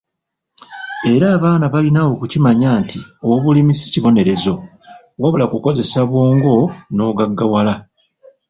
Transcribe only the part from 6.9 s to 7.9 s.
n'ogaggawala.